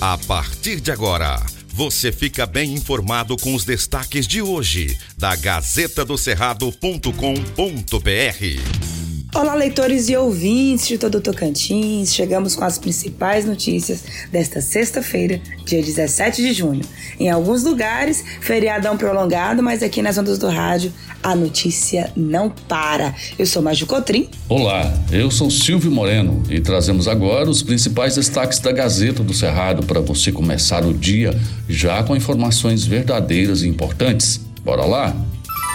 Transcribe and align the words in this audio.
A 0.00 0.16
partir 0.16 0.80
de 0.80 0.92
agora, 0.92 1.44
você 1.74 2.12
fica 2.12 2.46
bem 2.46 2.72
informado 2.72 3.36
com 3.36 3.52
os 3.52 3.64
destaques 3.64 4.28
de 4.28 4.40
hoje 4.40 4.96
da 5.16 5.34
Gazeta 5.34 6.04
do 6.04 6.16
Cerrado.com.br. 6.16 8.97
Olá, 9.34 9.54
leitores 9.54 10.08
e 10.08 10.16
ouvintes 10.16 10.88
de 10.88 10.96
todo 10.96 11.20
Tocantins. 11.20 12.14
Chegamos 12.14 12.56
com 12.56 12.64
as 12.64 12.78
principais 12.78 13.44
notícias 13.44 14.02
desta 14.32 14.62
sexta-feira, 14.62 15.38
dia 15.66 15.82
17 15.82 16.40
de 16.40 16.52
junho. 16.54 16.80
Em 17.20 17.28
alguns 17.28 17.62
lugares, 17.62 18.24
feriadão 18.40 18.96
prolongado, 18.96 19.62
mas 19.62 19.82
aqui 19.82 20.00
nas 20.00 20.16
ondas 20.16 20.38
do 20.38 20.48
rádio, 20.48 20.90
a 21.22 21.36
notícia 21.36 22.10
não 22.16 22.48
para. 22.48 23.14
Eu 23.38 23.44
sou 23.44 23.60
Maju 23.60 23.86
Cotrim. 23.86 24.30
Olá, 24.48 24.92
eu 25.12 25.30
sou 25.30 25.50
Silvio 25.50 25.90
Moreno 25.90 26.42
e 26.48 26.58
trazemos 26.58 27.06
agora 27.06 27.50
os 27.50 27.62
principais 27.62 28.14
destaques 28.16 28.58
da 28.60 28.72
Gazeta 28.72 29.22
do 29.22 29.34
Cerrado 29.34 29.84
para 29.84 30.00
você 30.00 30.32
começar 30.32 30.84
o 30.86 30.94
dia 30.94 31.38
já 31.68 32.02
com 32.02 32.16
informações 32.16 32.84
verdadeiras 32.86 33.62
e 33.62 33.68
importantes. 33.68 34.40
Bora 34.64 34.86
lá? 34.86 35.14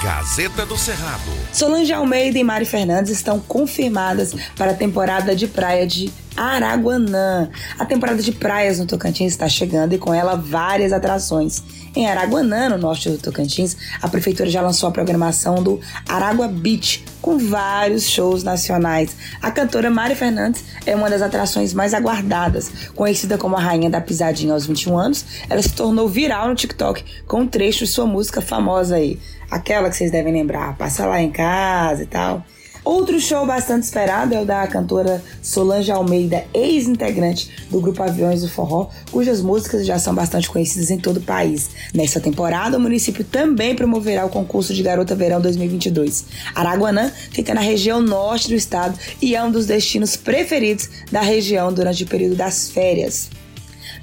Gazeta 0.04 0.66
do 0.66 0.78
Cerrado. 0.78 1.32
Solange 1.54 1.94
Almeida 1.94 2.38
e 2.38 2.44
Mari 2.44 2.66
Fernandes 2.66 3.10
estão 3.10 3.40
confirmadas 3.40 4.36
para 4.58 4.72
a 4.72 4.74
temporada 4.74 5.34
de 5.34 5.48
praia 5.48 5.88
de 5.88 6.12
Araguanã. 6.36 7.50
A 7.78 7.86
temporada 7.86 8.22
de 8.22 8.32
praias 8.32 8.80
no 8.80 8.86
Tocantins 8.86 9.34
está 9.34 9.48
chegando 9.48 9.94
e 9.94 9.98
com 9.98 10.14
ela 10.14 10.36
várias 10.36 10.92
atrações. 10.92 11.64
Em 11.96 12.08
Araguanã, 12.08 12.70
no 12.70 12.78
norte 12.78 13.10
do 13.10 13.18
Tocantins, 13.18 13.78
a 14.02 14.08
prefeitura 14.08 14.50
já 14.50 14.62
lançou 14.62 14.90
a 14.90 14.92
programação 14.92 15.62
do 15.62 15.80
Aragua 16.08 16.48
Beach, 16.48 17.06
com 17.22 17.38
vários 17.38 18.10
shows 18.10 18.44
nacionais. 18.44 19.16
A 19.42 19.52
cantora 19.52 19.90
Mari 19.90 20.16
Fernandes 20.16 20.64
é 20.86 20.96
uma 20.96 21.10
das 21.10 21.22
atrações 21.22 21.74
mais 21.74 21.94
aguardadas. 21.94 22.72
Conhecida 22.96 23.38
como 23.38 23.56
a 23.56 23.60
rainha 23.60 23.90
da 23.90 24.02
pisadinha 24.02 24.54
aos 24.54 24.66
21 24.66 24.98
anos, 24.98 25.26
ela 25.50 25.62
se 25.62 25.74
tornou 25.74 26.10
viral 26.10 26.48
no 26.48 26.56
TikTok 26.56 27.04
com 27.28 27.42
um 27.42 27.48
trecho 27.48 27.86
de 27.86 27.92
sua 27.92 28.06
música 28.06 28.42
famosa 28.42 28.96
aí. 28.96 29.20
Aquela 29.50 29.90
que 29.90 29.96
vocês 29.96 30.12
devem 30.12 30.34
lembrar, 30.34 30.76
passa 30.78 31.06
lá 31.06 31.22
em 31.22 31.32
casa 31.32 32.04
e 32.04 32.08
tal. 32.08 32.44
Outro 32.84 33.18
show 33.18 33.46
bastante 33.46 33.84
esperado 33.84 34.34
é 34.36 34.42
o 34.42 34.46
da 34.46 34.68
cantora 34.68 35.24
Solange 35.42 35.90
Almeida, 35.90 36.44
ex-integrante 36.54 37.50
do 37.70 37.80
grupo 37.80 38.04
Aviões 38.04 38.42
do 38.42 38.50
Forró, 38.50 38.90
cujas 39.10 39.42
músicas 39.42 39.86
já 39.86 39.98
são 39.98 40.14
bastante 40.14 40.50
conhecidas 40.50 40.92
em 40.92 40.98
todo 40.98 41.18
o 41.18 41.22
país. 41.22 41.70
Nesta 41.94 42.20
temporada, 42.20 42.78
o 42.78 42.82
município 42.82 43.24
também 43.24 43.74
promoverá 43.74 44.26
o 44.26 44.30
concurso 44.30 44.74
de 44.74 44.84
Garota 44.84 45.16
Verão 45.16 45.40
2022. 45.40 46.26
Araguanã 46.54 47.10
fica 47.32 47.54
na 47.54 47.62
região 47.62 48.02
norte 48.02 48.50
do 48.50 48.56
estado 48.56 49.00
e 49.22 49.34
é 49.34 49.42
um 49.42 49.52
dos 49.52 49.66
destinos 49.66 50.18
preferidos 50.18 50.90
da 51.10 51.22
região 51.22 51.72
durante 51.72 52.04
o 52.04 52.08
período 52.08 52.36
das 52.36 52.70
férias. 52.70 53.30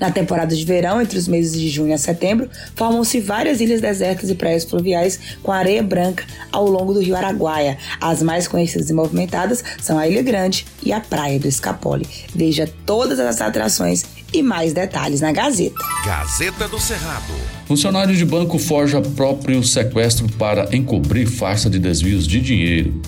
Na 0.00 0.10
temporada 0.10 0.56
de 0.56 0.64
verão, 0.64 1.00
entre 1.02 1.18
os 1.18 1.28
meses 1.28 1.52
de 1.52 1.68
junho 1.68 1.94
a 1.94 1.98
setembro, 1.98 2.48
formam-se 2.74 3.20
várias 3.20 3.60
ilhas 3.60 3.82
desertas 3.82 4.30
e 4.30 4.34
praias 4.34 4.64
fluviais 4.64 5.20
com 5.42 5.52
areia 5.52 5.82
branca 5.82 6.24
ao 6.50 6.66
longo 6.66 6.94
do 6.94 7.00
rio 7.00 7.14
Araguaia. 7.14 7.76
As 8.00 8.22
mais 8.22 8.48
conhecidas 8.48 8.88
e 8.88 8.94
movimentadas 8.94 9.62
são 9.80 9.98
a 9.98 10.08
Ilha 10.08 10.22
Grande 10.22 10.64
e 10.82 10.90
a 10.90 11.00
Praia 11.00 11.38
do 11.38 11.46
Escapole. 11.46 12.08
Veja 12.34 12.66
todas 12.86 13.20
as 13.20 13.42
atrações 13.42 14.06
e 14.32 14.42
mais 14.42 14.72
detalhes 14.72 15.20
na 15.20 15.32
Gazeta. 15.32 15.84
Gazeta 16.06 16.66
do 16.66 16.80
Cerrado. 16.80 17.34
Funcionário 17.66 18.16
de 18.16 18.24
banco 18.24 18.58
forja 18.58 19.00
próprio 19.00 19.62
sequestro 19.62 20.28
para 20.38 20.74
encobrir 20.74 21.26
farsa 21.26 21.68
de 21.68 21.78
desvios 21.78 22.26
de 22.26 22.40
dinheiro. 22.40 23.00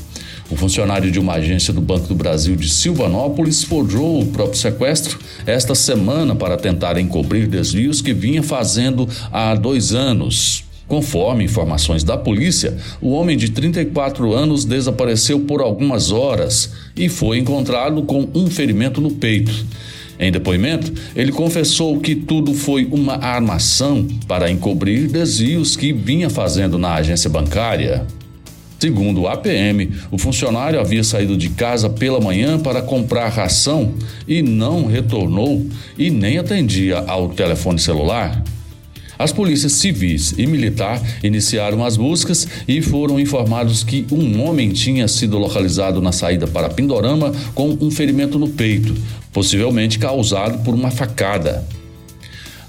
O 0.52 0.56
funcionário 0.56 1.10
de 1.10 1.18
uma 1.18 1.32
agência 1.32 1.72
do 1.72 1.80
Banco 1.80 2.06
do 2.06 2.14
Brasil 2.14 2.54
de 2.54 2.68
Silvanópolis 2.68 3.64
forjou 3.64 4.20
o 4.20 4.26
próprio 4.26 4.58
sequestro 4.58 5.18
esta 5.46 5.74
semana 5.74 6.36
para 6.36 6.58
tentar 6.58 6.98
encobrir 6.98 7.46
desvios 7.46 8.02
que 8.02 8.12
vinha 8.12 8.42
fazendo 8.42 9.08
há 9.32 9.54
dois 9.54 9.94
anos. 9.94 10.64
Conforme 10.86 11.44
informações 11.44 12.04
da 12.04 12.18
polícia, 12.18 12.76
o 13.00 13.12
homem 13.12 13.34
de 13.34 13.48
34 13.48 14.34
anos 14.34 14.66
desapareceu 14.66 15.40
por 15.40 15.62
algumas 15.62 16.12
horas 16.12 16.74
e 16.94 17.08
foi 17.08 17.38
encontrado 17.38 18.02
com 18.02 18.28
um 18.34 18.46
ferimento 18.48 19.00
no 19.00 19.10
peito. 19.10 19.64
Em 20.20 20.30
depoimento, 20.30 20.92
ele 21.16 21.32
confessou 21.32 21.98
que 21.98 22.14
tudo 22.14 22.52
foi 22.52 22.86
uma 22.92 23.14
armação 23.14 24.06
para 24.28 24.50
encobrir 24.50 25.08
desvios 25.08 25.76
que 25.76 25.94
vinha 25.94 26.28
fazendo 26.28 26.76
na 26.76 26.92
agência 26.92 27.30
bancária. 27.30 28.06
Segundo 28.82 29.20
o 29.20 29.28
APM, 29.28 29.92
o 30.10 30.18
funcionário 30.18 30.80
havia 30.80 31.04
saído 31.04 31.36
de 31.36 31.50
casa 31.50 31.88
pela 31.88 32.20
manhã 32.20 32.58
para 32.58 32.82
comprar 32.82 33.28
ração 33.28 33.94
e 34.26 34.42
não 34.42 34.86
retornou 34.86 35.64
e 35.96 36.10
nem 36.10 36.36
atendia 36.36 36.98
ao 37.06 37.28
telefone 37.28 37.78
celular. 37.78 38.42
As 39.16 39.30
polícias 39.30 39.74
civis 39.74 40.34
e 40.36 40.48
militar 40.48 41.00
iniciaram 41.22 41.84
as 41.84 41.96
buscas 41.96 42.48
e 42.66 42.82
foram 42.82 43.20
informados 43.20 43.84
que 43.84 44.04
um 44.10 44.42
homem 44.42 44.70
tinha 44.70 45.06
sido 45.06 45.38
localizado 45.38 46.02
na 46.02 46.10
saída 46.10 46.48
para 46.48 46.68
Pindorama 46.68 47.32
com 47.54 47.78
um 47.80 47.88
ferimento 47.88 48.36
no 48.36 48.48
peito, 48.48 48.96
possivelmente 49.32 49.96
causado 49.96 50.64
por 50.64 50.74
uma 50.74 50.90
facada. 50.90 51.64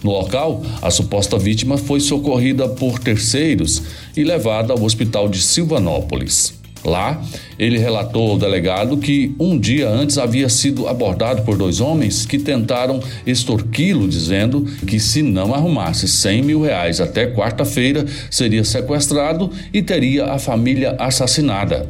No 0.04 0.12
local, 0.12 0.62
a 0.82 0.92
suposta 0.92 1.40
vítima 1.40 1.78
foi 1.78 2.02
socorrida 2.02 2.68
por 2.68 3.00
terceiros 3.00 3.82
e 4.16 4.24
levada 4.24 4.74
ao 4.74 4.84
hospital 4.84 5.30
de 5.30 5.42
Silvanópolis. 5.42 6.62
Lá, 6.84 7.24
ele 7.58 7.78
relatou 7.78 8.32
ao 8.32 8.38
delegado 8.38 8.98
que 8.98 9.34
um 9.40 9.58
dia 9.58 9.88
antes 9.88 10.18
havia 10.18 10.50
sido 10.50 10.86
abordado 10.90 11.44
por 11.44 11.58
dois 11.58 11.80
homens 11.80 12.26
que 12.26 12.38
tentaram 12.38 13.00
extorquí-lo, 13.26 14.06
dizendo 14.06 14.66
que 14.86 15.00
se 15.00 15.22
não 15.22 15.54
arrumasse 15.54 16.10
100 16.10 16.42
mil 16.44 16.62
reais 16.62 17.00
até 17.00 17.26
quarta-feira, 17.28 18.06
seria 18.30 18.66
sequestrado 18.66 19.50
e 19.74 19.82
teria 19.82 20.26
a 20.26 20.38
família 20.38 20.98
assassinada. 21.00 21.88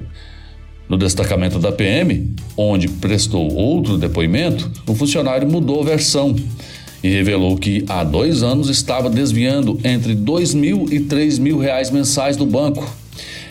No 0.87 0.97
destacamento 0.97 1.57
da 1.57 1.71
PM, 1.71 2.35
onde 2.55 2.87
prestou 2.87 3.51
outro 3.51 3.97
depoimento, 3.97 4.69
o 4.85 4.93
funcionário 4.93 5.49
mudou 5.49 5.81
a 5.81 5.85
versão 5.85 6.35
e 7.03 7.09
revelou 7.09 7.57
que 7.57 7.83
há 7.89 8.03
dois 8.03 8.41
anos 8.41 8.69
estava 8.69 9.09
desviando 9.09 9.77
entre 9.83 10.15
dois 10.15 10.53
mil 10.53 10.87
e 10.89 11.01
três 11.01 11.37
mil 11.37 11.59
reais 11.59 11.91
mensais 11.91 12.37
do 12.37 12.45
banco. 12.45 12.89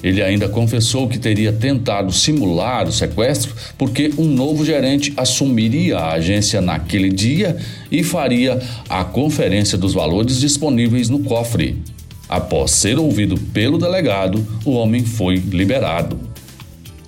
Ele 0.03 0.21
ainda 0.21 0.49
confessou 0.49 1.07
que 1.07 1.19
teria 1.19 1.53
tentado 1.53 2.11
simular 2.11 2.89
o 2.89 2.93
sequestro 2.93 3.55
porque 3.79 4.13
um 4.19 4.25
novo 4.25 4.65
gerente 4.65 5.13
assumiria 5.17 5.99
a 5.99 6.15
agência 6.15 6.61
naquele 6.61 7.09
dia 7.09 7.57
e 7.91 8.03
faria 8.03 8.61
a 8.89 9.05
conferência 9.05 9.79
dos 9.79 9.95
valores 9.95 10.41
disponíveis 10.41 11.09
no 11.09 11.21
cofre. 11.21 11.81
Após 12.29 12.73
ser 12.73 12.99
ouvido 12.99 13.37
pelo 13.53 13.79
delegado, 13.79 14.45
o 14.65 14.73
homem 14.73 15.05
foi 15.05 15.37
liberado. 15.37 16.19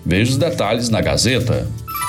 Veja 0.04 0.32
os 0.32 0.36
detalhes 0.36 0.88
na 0.88 1.00
Gazeta. 1.00 1.66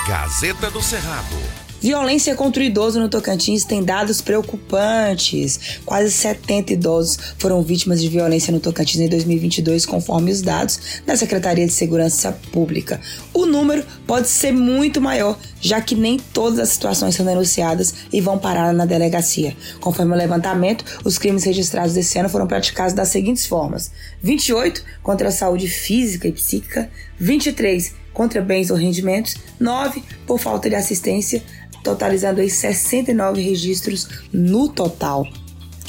Gazeta 0.07 0.69
do 0.69 0.81
Cerrado. 0.81 1.64
Violência 1.85 2.33
contra 2.33 2.63
o 2.63 2.65
idoso 2.65 2.99
no 2.99 3.07
Tocantins 3.07 3.63
tem 3.63 3.83
dados 3.83 4.19
preocupantes. 4.19 5.77
Quase 5.85 6.09
70 6.09 6.73
idosos 6.73 7.15
foram 7.37 7.61
vítimas 7.61 8.01
de 8.01 8.09
violência 8.09 8.51
no 8.51 8.59
Tocantins 8.59 9.01
em 9.01 9.07
2022, 9.07 9.85
conforme 9.85 10.31
os 10.31 10.41
dados 10.41 10.79
da 11.05 11.15
Secretaria 11.15 11.67
de 11.67 11.71
Segurança 11.71 12.31
Pública. 12.51 12.99
O 13.31 13.45
número 13.45 13.85
pode 14.07 14.29
ser 14.29 14.51
muito 14.51 14.99
maior, 14.99 15.37
já 15.61 15.79
que 15.79 15.93
nem 15.93 16.17
todas 16.17 16.57
as 16.57 16.69
situações 16.69 17.13
são 17.13 17.23
denunciadas 17.23 17.93
e 18.11 18.19
vão 18.19 18.39
parar 18.39 18.73
na 18.73 18.87
delegacia. 18.87 19.55
Conforme 19.79 20.11
o 20.15 20.17
levantamento, 20.17 20.83
os 21.05 21.19
crimes 21.19 21.43
registrados 21.43 21.93
desse 21.93 22.17
ano 22.17 22.29
foram 22.29 22.47
praticados 22.47 22.93
das 22.93 23.09
seguintes 23.09 23.45
formas: 23.45 23.91
28 24.23 24.83
contra 25.03 25.27
a 25.27 25.31
saúde 25.31 25.67
física 25.67 26.27
e 26.27 26.31
psíquica, 26.31 26.89
23 27.19 28.04
contra 28.15 28.41
bens 28.41 28.71
ou 28.71 28.77
rendimentos, 28.77 29.35
9 29.59 30.01
por 30.25 30.39
falta 30.39 30.67
de 30.67 30.75
assistência, 30.75 31.43
totalizando 31.83 32.41
aí 32.41 32.49
69 32.49 33.39
registros 33.41 34.07
no 34.33 34.67
total. 34.69 35.27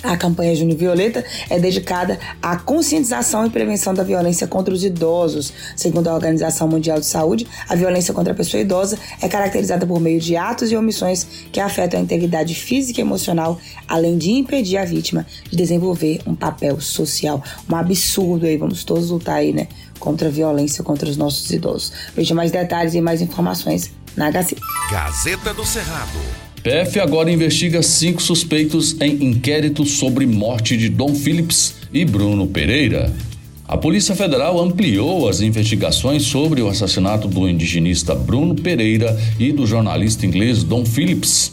A 0.03 0.17
campanha 0.17 0.55
Junho 0.55 0.77
Violeta 0.77 1.25
é 1.49 1.59
dedicada 1.59 2.19
à 2.41 2.57
conscientização 2.57 3.47
e 3.47 3.51
prevenção 3.51 3.95
da 3.95 4.03
violência 4.03 4.47
contra 4.47 4.73
os 4.73 4.85
idosos. 4.85 5.53
Segundo 5.75 6.09
a 6.09 6.15
Organização 6.15 6.69
Mundial 6.69 7.01
de 7.01 7.07
Saúde, 7.07 7.47
a 7.69 7.75
violência 7.75 8.13
contra 8.13 8.33
a 8.33 8.37
pessoa 8.37 8.61
idosa 8.61 8.99
é 9.21 9.29
caracterizada 9.29 9.87
por 9.87 9.99
meio 9.99 10.21
de 10.21 10.37
atos 10.37 10.71
e 10.71 10.77
omissões 10.77 11.27
que 11.51 11.59
afetam 11.59 11.99
a 11.99 12.03
integridade 12.03 12.55
física 12.55 13.01
e 13.01 13.03
emocional, 13.03 13.59
além 13.89 14.19
de 14.19 14.31
impedir 14.33 14.77
a 14.77 14.85
vítima 14.85 15.27
de 15.51 15.57
desenvolver 15.57 16.21
um 16.27 16.35
papel 16.35 16.81
social. 16.81 17.43
Um 17.71 17.75
absurdo 17.75 18.47
aí, 18.47 18.57
vamos 18.57 18.85
todos 18.85 19.11
lutar 19.11 19.37
aí, 19.37 19.53
né? 19.53 19.67
Contra 19.99 20.29
a 20.29 20.31
violência 20.31 20.85
contra 20.85 21.09
os 21.09 21.17
nossos 21.17 21.51
idosos. 21.51 21.93
Veja 22.15 22.35
mais 22.35 22.53
detalhes 22.53 22.95
e 22.95 23.01
mais 23.01 23.23
informações 23.23 23.91
na 24.15 24.31
Gazeta. 24.31 24.61
Gazeta 24.91 25.55
do 25.55 25.65
Cerrado. 25.65 26.46
PF 26.67 26.99
agora 26.99 27.31
investiga 27.31 27.81
cinco 27.81 28.21
suspeitos 28.21 29.01
em 29.01 29.25
inquérito 29.25 29.85
sobre 29.87 30.27
morte 30.27 30.77
de 30.77 30.89
Dom 30.89 31.15
Phillips 31.15 31.77
e 31.95 32.05
Bruno 32.05 32.49
Pereira. 32.49 33.15
A 33.69 33.77
Polícia 33.77 34.17
Federal 34.17 34.61
ampliou 34.61 35.29
as 35.29 35.41
investigações 35.41 36.25
sobre 36.25 36.61
o 36.61 36.67
assassinato 36.67 37.29
do 37.29 37.49
indigenista 37.49 38.17
Bruno 38.17 38.57
Pereira 38.57 39.17
e 39.39 39.53
do 39.53 39.65
jornalista 39.65 40.27
inglês 40.27 40.65
Dom 40.65 40.85
Phillips. 40.85 41.53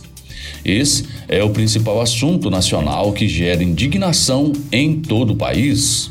Esse 0.66 1.06
é 1.28 1.44
o 1.44 1.52
principal 1.52 2.02
assunto 2.02 2.50
nacional 2.50 3.14
que 3.14 3.28
gera 3.28 3.64
indignação 3.64 4.52
em 4.72 5.00
todo 5.00 5.34
o 5.34 5.36
país. 5.36 6.10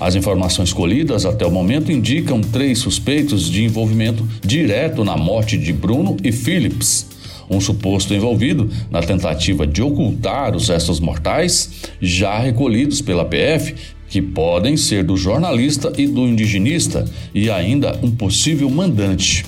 As 0.00 0.16
informações 0.16 0.72
colhidas 0.72 1.24
até 1.24 1.46
o 1.46 1.52
momento 1.52 1.92
indicam 1.92 2.40
três 2.40 2.80
suspeitos 2.80 3.48
de 3.48 3.62
envolvimento 3.62 4.28
direto 4.44 5.04
na 5.04 5.16
morte 5.16 5.56
de 5.56 5.72
Bruno 5.72 6.16
e 6.24 6.32
Phillips. 6.32 7.11
Um 7.50 7.60
suposto 7.60 8.14
envolvido 8.14 8.70
na 8.90 9.02
tentativa 9.02 9.66
de 9.66 9.82
ocultar 9.82 10.56
os 10.56 10.68
restos 10.68 11.00
mortais 11.00 11.70
já 12.00 12.38
recolhidos 12.38 13.00
pela 13.00 13.24
PF, 13.24 13.74
que 14.08 14.20
podem 14.20 14.76
ser 14.76 15.04
do 15.04 15.16
jornalista 15.16 15.92
e 15.96 16.06
do 16.06 16.26
indigenista, 16.26 17.04
e 17.34 17.50
ainda 17.50 17.98
um 18.02 18.10
possível 18.10 18.68
mandante. 18.68 19.44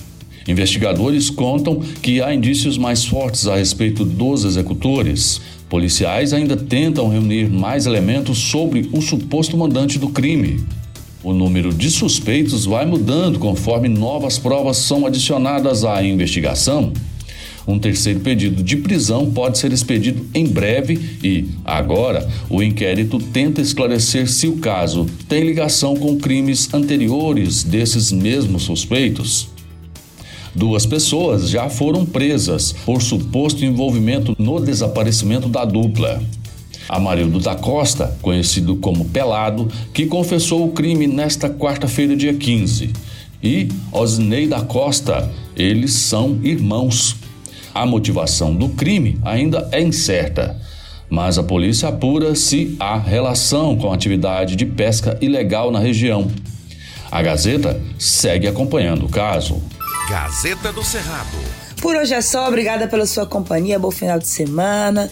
Investigadores 0.46 1.30
contam 1.30 1.80
que 2.02 2.20
há 2.20 2.34
indícios 2.34 2.76
mais 2.76 3.04
fortes 3.04 3.46
a 3.46 3.56
respeito 3.56 4.04
dos 4.04 4.44
executores. 4.44 5.40
Policiais 5.68 6.32
ainda 6.32 6.56
tentam 6.56 7.08
reunir 7.08 7.48
mais 7.48 7.86
elementos 7.86 8.38
sobre 8.38 8.88
o 8.92 9.00
suposto 9.00 9.56
mandante 9.56 9.98
do 9.98 10.08
crime. 10.08 10.64
O 11.22 11.32
número 11.32 11.72
de 11.72 11.90
suspeitos 11.90 12.66
vai 12.66 12.84
mudando 12.84 13.38
conforme 13.38 13.88
novas 13.88 14.38
provas 14.38 14.76
são 14.76 15.06
adicionadas 15.06 15.82
à 15.82 16.04
investigação. 16.04 16.92
Um 17.66 17.78
terceiro 17.78 18.20
pedido 18.20 18.62
de 18.62 18.76
prisão 18.76 19.30
pode 19.30 19.58
ser 19.58 19.72
expedido 19.72 20.26
em 20.34 20.46
breve 20.46 21.18
e, 21.22 21.46
agora, 21.64 22.28
o 22.50 22.62
inquérito 22.62 23.18
tenta 23.18 23.62
esclarecer 23.62 24.28
se 24.28 24.46
o 24.46 24.58
caso 24.58 25.06
tem 25.28 25.44
ligação 25.44 25.96
com 25.96 26.18
crimes 26.18 26.72
anteriores 26.74 27.62
desses 27.64 28.12
mesmos 28.12 28.64
suspeitos. 28.64 29.48
Duas 30.54 30.86
pessoas 30.86 31.48
já 31.48 31.68
foram 31.68 32.06
presas 32.06 32.72
por 32.84 33.02
suposto 33.02 33.64
envolvimento 33.64 34.36
no 34.38 34.60
desaparecimento 34.60 35.48
da 35.48 35.64
dupla. 35.64 36.22
Amarildo 36.88 37.40
da 37.40 37.54
Costa, 37.56 38.16
conhecido 38.20 38.76
como 38.76 39.06
Pelado, 39.06 39.68
que 39.92 40.06
confessou 40.06 40.66
o 40.66 40.72
crime 40.72 41.06
nesta 41.06 41.48
quarta-feira, 41.48 42.14
dia 42.14 42.34
15, 42.34 42.90
e 43.42 43.68
Osnei 43.90 44.46
da 44.46 44.60
Costa, 44.60 45.30
eles 45.56 45.92
são 45.92 46.38
irmãos. 46.42 47.16
A 47.74 47.84
motivação 47.84 48.54
do 48.54 48.68
crime 48.68 49.18
ainda 49.24 49.68
é 49.72 49.82
incerta, 49.82 50.56
mas 51.10 51.36
a 51.38 51.42
polícia 51.42 51.88
apura 51.88 52.36
se 52.36 52.76
há 52.78 52.96
relação 52.96 53.76
com 53.76 53.90
a 53.90 53.94
atividade 53.96 54.54
de 54.54 54.64
pesca 54.64 55.18
ilegal 55.20 55.72
na 55.72 55.80
região. 55.80 56.30
A 57.10 57.20
Gazeta 57.20 57.82
segue 57.98 58.46
acompanhando 58.46 59.06
o 59.06 59.08
caso. 59.08 59.60
Gazeta 60.08 60.72
do 60.72 60.84
Cerrado. 60.84 61.36
Por 61.82 61.96
hoje 61.96 62.14
é 62.14 62.22
só, 62.22 62.46
obrigada 62.46 62.86
pela 62.86 63.06
sua 63.06 63.26
companhia, 63.26 63.76
bom 63.78 63.90
final 63.90 64.20
de 64.20 64.28
semana. 64.28 65.10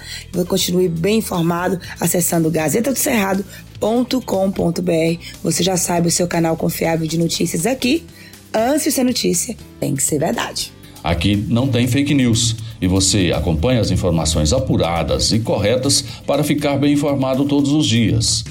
Continue 0.49 0.89
bem 0.89 1.19
informado 1.19 1.79
acessando 2.01 2.51
gazetadocerrado.com.br. 2.51 5.21
Você 5.43 5.63
já 5.63 5.77
sabe 5.77 6.09
o 6.09 6.11
seu 6.11 6.27
canal 6.29 6.57
confiável 6.57 7.07
de 7.07 7.19
notícias 7.19 7.67
aqui. 7.67 8.07
Antes 8.55 8.85
de 8.85 8.93
ser 8.93 9.05
notícia, 9.05 9.55
tem 9.81 9.97
que 9.97 10.03
ser 10.03 10.19
verdade. 10.19 10.73
Aqui 11.03 11.37
não 11.37 11.69
tem 11.69 11.87
fake 11.87 12.15
news 12.15 12.57
e 12.81 12.87
você 12.87 13.33
acompanha 13.35 13.81
as 13.81 13.91
informações 13.91 14.53
apuradas 14.53 15.33
e 15.33 15.41
corretas 15.41 16.03
para 16.27 16.45
ficar 16.45 16.77
bem 16.77 16.93
informado 16.93 17.45
todos 17.45 17.73
os 17.73 17.87
dias. 17.87 18.45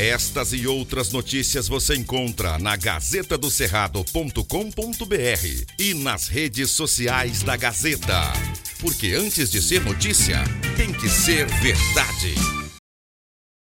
Estas 0.00 0.54
e 0.54 0.66
outras 0.66 1.12
notícias 1.12 1.68
você 1.68 1.94
encontra 1.94 2.58
na 2.58 2.74
gazetadocerrado.com.br 2.74 5.64
e 5.78 5.92
nas 5.92 6.26
redes 6.26 6.70
sociais 6.70 7.42
da 7.42 7.54
Gazeta. 7.54 8.32
Porque 8.80 9.12
antes 9.12 9.50
de 9.50 9.60
ser 9.60 9.84
notícia, 9.84 10.42
tem 10.74 10.90
que 10.90 11.06
ser 11.06 11.46
verdade. 11.46 12.59